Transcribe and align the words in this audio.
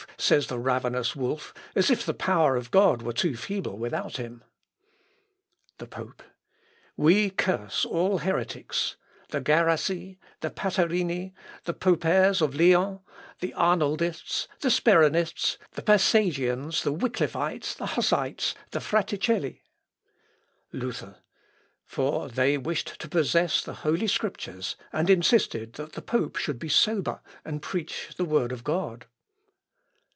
says 0.17 0.47
the 0.47 0.57
ravenous 0.59 1.15
wolf, 1.15 1.51
as 1.75 1.89
if 1.91 2.05
the 2.05 2.13
power 2.13 2.55
of 2.55 2.69
God 2.71 3.01
were 3.03 3.11
too 3.13 3.35
feeble 3.35 3.75
without 3.77 4.17
him." 4.17 4.43
The 5.79 5.87
Pope. 5.87 6.21
"We 6.97 7.31
curse 7.31 7.85
all 7.85 8.19
heretics, 8.19 8.97
the 9.29 9.41
Garasi, 9.41 10.17
the 10.41 10.49
Patarini, 10.51 11.33
the 11.65 11.73
Pauperes 11.73 12.39
of 12.41 12.53
Lyon, 12.55 12.99
the 13.41 13.51
Arnoldists, 13.55 14.47
the 14.61 14.69
Speronists, 14.69 15.57
the 15.71 15.81
Passagians, 15.81 16.81
the 16.83 16.93
Wickliffites, 16.93 17.73
the 17.75 17.87
Hussites, 17.87 18.53
the 18.71 18.79
Fraticelli." 18.79 19.61
This 20.71 20.71
name 20.71 20.73
is 20.73 20.73
inaccurate; 20.73 20.73
read 20.73 20.81
Gazari 20.81 20.81
or 20.81 20.81
Cathari. 20.81 20.81
Luther. 20.83 21.15
"For 21.85 22.29
they 22.29 22.57
wished 22.59 22.99
to 22.99 23.09
possess 23.09 23.63
the 23.63 23.73
Holy 23.81 24.07
Scriptures, 24.07 24.75
and 24.93 25.09
insisted 25.09 25.73
that 25.73 25.93
the 25.93 26.01
pope 26.03 26.35
should 26.37 26.59
be 26.59 26.69
sober 26.69 27.21
and 27.43 27.61
preach 27.63 28.09
the 28.17 28.25
Word 28.25 28.63
God." 28.63 29.07